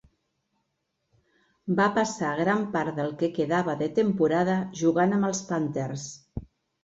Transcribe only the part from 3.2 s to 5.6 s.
quedava de temporada jugant amb els